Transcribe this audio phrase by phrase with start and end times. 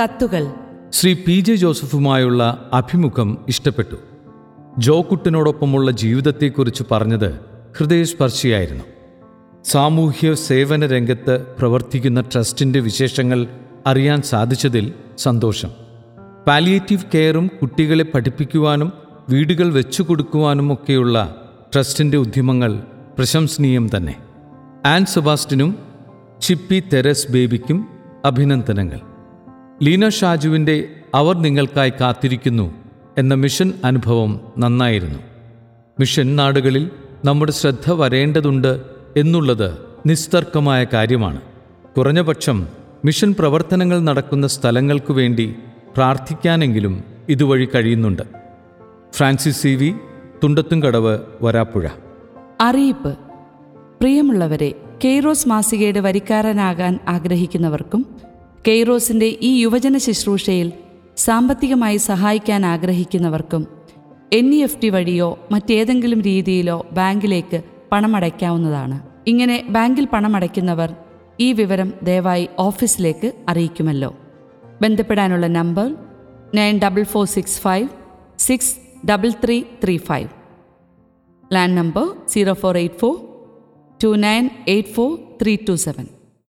[0.00, 0.46] കത്തുകൾ.
[0.92, 3.96] Shri P J ജോസഫുമായുള്ള അഭിമുഖം ഇഷ്ടപ്പെട്ടു.
[4.78, 7.40] ജോക്കുട്ടനോടൊപ്പമുള്ള ജീവിതത്തെക്കുറിച്ച് പറഞ്ഞത്
[7.78, 8.84] ഹൃദയസ്പർശിയായിരുന്നു.
[9.64, 13.46] സാമൂഹ്യ സേവന രംഗത്ത് പ്രവർത്തിക്കുന്ന ട്രസ്റ്റിന്റെ വിശേഷങ്ങൾ
[13.86, 15.70] അറിയാൻ സാധിച്ചതിൽ സന്തോഷം.
[16.46, 18.92] പാലിയേറ്റീവ് കെയറും കുട്ടികളെ പഠിപ്പിക്കുവാനും
[19.28, 21.34] വീടുകൾ വെച്ചു കൊടുക്കുവാനുമൊക്കെയുള്ള
[21.74, 22.82] ട്രസ്റ്റിന്റെ ഉദ്യമങ്ങൾ
[23.18, 24.16] പ്രശംസനീയം തന്നെ.
[24.86, 25.78] ആൻ സെബാസ്റ്റിനും
[26.40, 27.88] ചിപ്പി തെരസ് ബേബിക്കും
[28.24, 29.09] അഭിനന്ദനങ്ങൾ.
[29.82, 32.74] ലീന ഷാജുവിന്റെ അവർ നിങ്ങൾക്കായി കാത്തിരിക്കുന്നു
[33.18, 35.18] എന്ന മിഷൻ അനുഭവം നന്നായിരുന്നു.
[36.00, 36.90] മിഷൻ നാടുകളിൽ
[37.24, 38.80] നമ്മുടെ ശ്രദ്ധ വരേണ്ടതുണ്ട്
[39.16, 41.40] എന്നുള്ളത് നിസ്തർക്കമായ കാര്യമാണ്.
[41.96, 42.68] കുറഞ്ഞപക്ഷം
[43.04, 45.54] മിഷൻ പ്രവർത്തനങ്ങൾ നടക്കുന്ന സ്ഥലങ്ങൾക്കു വേണ്ടി
[45.96, 48.22] പ്രാർത്ഥിക്കാനെങ്കിലും ഇതുവഴി കഴിയുന്നുണ്ട്.
[49.12, 49.94] Francis C V
[50.44, 51.88] Thundathumkadavu Varapuzha.
[52.60, 53.18] അറിയിപ്പ്.
[54.00, 58.29] പ്രിയമുള്ളവരെ കെയ്റോസ് മാസികയുടെ വരിക്കാരനാകാൻ ആഗ്രഹിക്കുന്നവർക്കും
[58.66, 60.72] കെയ്റോസിന്റെ ഈ യുവജന ശുശ്രൂഷയിൽ
[61.16, 63.66] സാമ്പത്തികമായി സഹായിക്കാൻ ആഗ്രഹിക്കുന്നവർക്കും
[64.32, 69.00] എൻ ഇ എഫ് ടി വഴിയോ മറ്റേതെങ്കിലും രീതിയിലോ ബാങ്കിലേക്ക് പണമടയ്ക്കാവുന്നതാണ്.
[69.26, 70.94] ഇങ്ങനെ ബാങ്കിൽ പണമടയ്ക്കുന്നവർ
[71.40, 74.16] ഈ വിവരം ദയവായി ഓഫീസിലേക്ക് അറിയിക്കുമല്ലോ.
[74.82, 75.96] ബന്ധപ്പെടാനുള്ള number
[76.54, 77.88] nine double four six five
[78.38, 80.28] six double three three five.
[81.52, 83.16] Land number zero four eight four
[84.04, 86.06] two nine eight four three two seven.